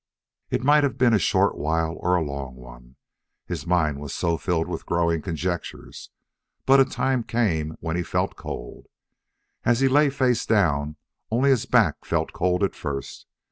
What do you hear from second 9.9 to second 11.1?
face down,